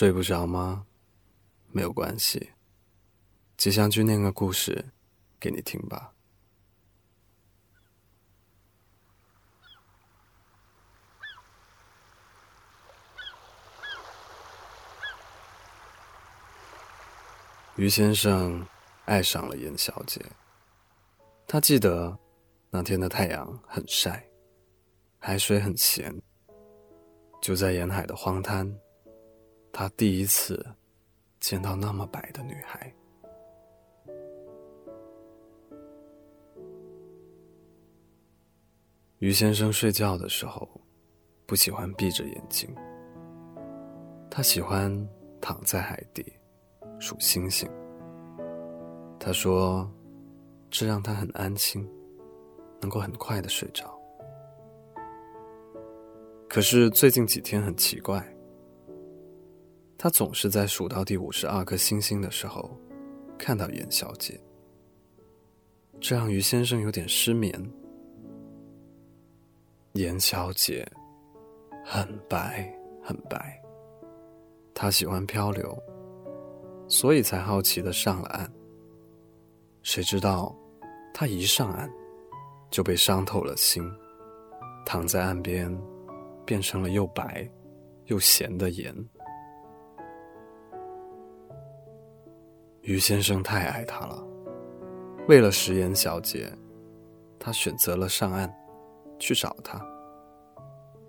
[0.00, 0.86] 睡不着吗？
[1.72, 2.52] 没有关系，
[3.58, 4.92] 吉祥君念个故事
[5.38, 6.14] 给你听吧。
[17.76, 18.66] 于先生
[19.04, 20.24] 爱上了严小姐，
[21.46, 22.18] 他记得
[22.70, 24.26] 那天的太阳很晒，
[25.18, 26.18] 海水很咸。
[27.42, 28.74] 就在沿海的荒滩，
[29.72, 30.64] 他第一次
[31.38, 32.92] 见到那么白的女孩。
[39.18, 40.68] 于先生睡觉的时候
[41.46, 42.74] 不喜欢闭着眼睛，
[44.30, 44.90] 他喜欢
[45.40, 46.32] 躺在海底
[46.98, 47.70] 数星星。
[49.18, 49.86] 他说，
[50.70, 51.86] 这让他很安心，
[52.80, 53.94] 能够很快的睡着。
[56.48, 58.26] 可是最近几天很奇怪，
[60.02, 62.74] 他总是在数到第五十二颗星星的时候，
[63.36, 64.40] 看到严小姐，
[66.00, 67.52] 这让于先生有点失眠。
[69.92, 70.90] 严小姐
[71.84, 73.62] 很白很白，
[74.72, 75.78] 她喜欢漂流，
[76.88, 78.50] 所以才好奇的上了岸。
[79.82, 80.56] 谁知道，
[81.12, 81.92] 她一上岸
[82.70, 83.86] 就被伤透了心，
[84.86, 85.70] 躺在岸边。
[86.46, 87.48] 变成了又白
[88.06, 88.92] 又咸的盐。
[92.90, 94.20] 于先生太爱她了，
[95.28, 96.52] 为了食言小姐，
[97.38, 98.52] 他选择了上岸
[99.16, 99.80] 去找她。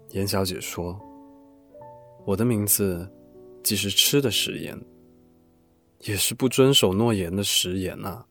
[0.10, 0.96] 严小姐说
[2.24, 3.12] ：“我的名字
[3.64, 4.80] 既是吃的食言，
[6.02, 8.24] 也是不遵守诺言的食言呐。”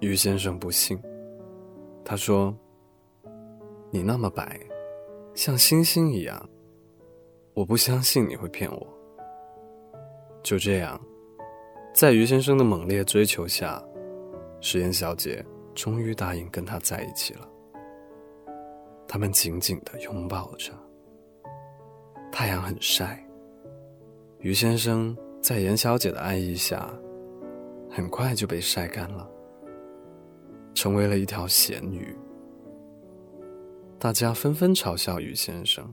[0.00, 0.98] 于先生不信，
[2.02, 2.56] 他说。
[3.90, 4.58] 你那么白，
[5.34, 6.48] 像星星一样，
[7.52, 9.03] 我不相信你会骗我。
[10.44, 11.00] 就这样，
[11.94, 13.82] 在于先生的猛烈追求下，
[14.60, 15.44] 石岩小姐
[15.74, 17.48] 终于答应跟他在一起了。
[19.08, 20.70] 他们紧紧的拥抱着。
[22.30, 23.26] 太阳很晒，
[24.40, 26.92] 于先生在严小姐的爱意下，
[27.90, 29.26] 很快就被晒干了，
[30.74, 32.14] 成为了一条咸鱼。
[33.98, 35.90] 大家纷纷嘲笑于先生：“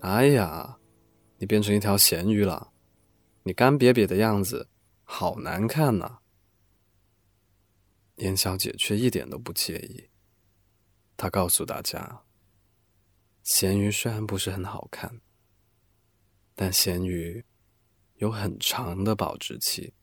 [0.00, 0.76] 哎呀，
[1.38, 2.71] 你变成一条咸鱼了，
[3.44, 4.68] 你干瘪瘪的样子，
[5.04, 6.20] 好难看呐。”
[8.16, 10.10] 严小姐却一点都不介意。
[11.16, 12.24] 她告诉大家
[13.42, 15.20] ：“咸鱼虽然不是很好看，
[16.54, 17.44] 但咸鱼
[18.16, 19.94] 有很长的保质期，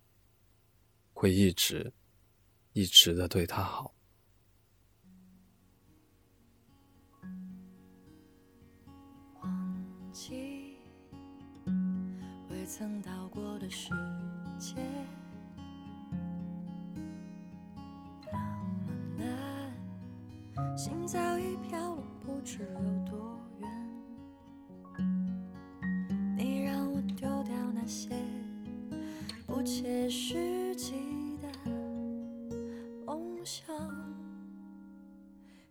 [1.13, 1.94] 会一直、
[2.73, 3.95] 一直的对她好。”
[12.69, 13.90] 曾到过的世
[14.59, 14.75] 界，
[18.31, 18.38] 那
[18.85, 23.68] 么难，心早已飘了不知有多远。
[26.38, 28.16] 你让我丢掉那些
[29.47, 30.94] 不切实际
[31.41, 31.50] 的
[33.03, 33.75] 梦想，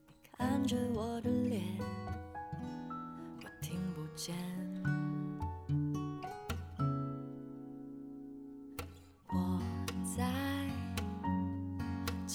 [0.09, 1.63] 你看着我的脸，
[3.45, 4.35] 我听不见。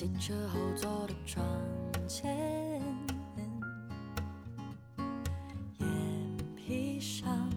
[0.04, 1.42] 汽车后座的窗
[2.10, 2.36] 前，
[5.78, 5.88] 眼
[6.58, 7.50] 皮上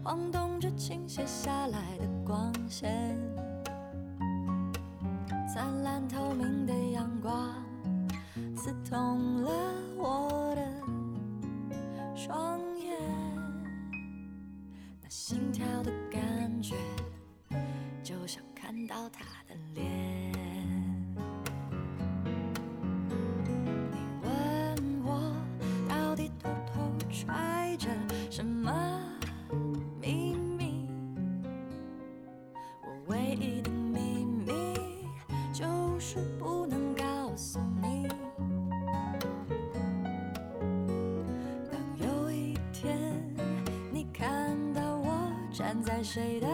[0.00, 3.18] 晃动着倾斜下来的光线，
[5.52, 7.52] 灿烂透明的阳光
[8.56, 9.50] 刺痛了
[9.96, 12.96] 我的双眼，
[15.02, 16.76] 那心跳的感觉，
[18.00, 19.83] 就像看到他的脸。
[45.54, 46.48] 站在谁的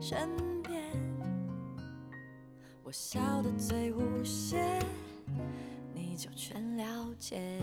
[0.00, 0.28] 身
[0.62, 0.80] 边？
[2.84, 4.78] 我笑得最无邪，
[5.92, 7.60] 你就全了解。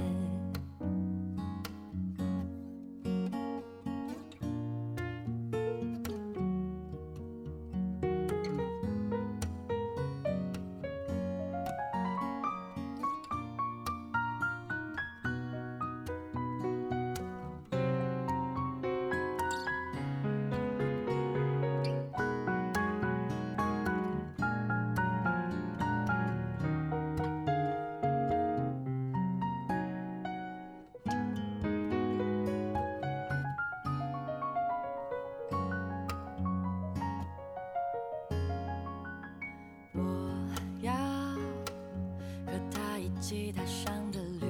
[43.29, 44.47] 吉他上的旅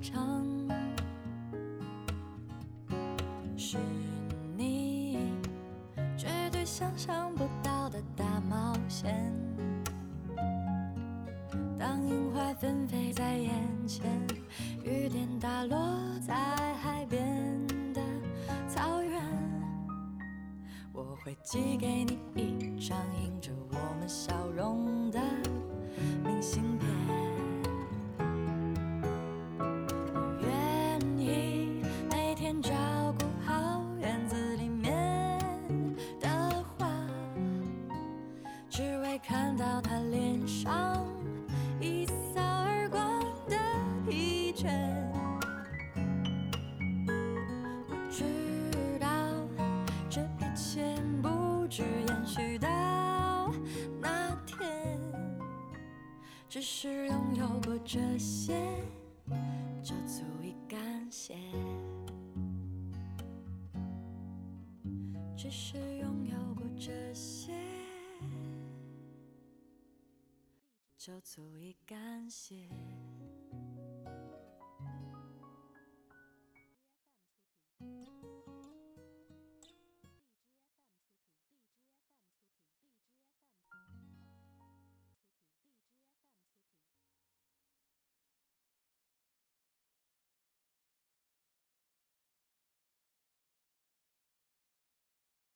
[0.00, 0.68] 程，
[3.56, 3.78] 是
[4.56, 5.30] 你
[6.16, 9.32] 绝对想象不到的大冒险。
[11.78, 13.52] 当樱花纷飞在眼
[13.86, 14.04] 前，
[14.82, 15.78] 雨点打落
[16.18, 16.34] 在
[16.74, 17.64] 海边
[17.94, 18.02] 的
[18.66, 19.22] 草原，
[20.92, 22.98] 我会寄给你一张
[56.50, 58.54] 只是拥有过这些
[59.82, 60.78] 就足以感
[61.10, 61.36] 谢。
[65.36, 67.52] 只是拥有过这些，
[70.96, 72.68] 就足以感谢。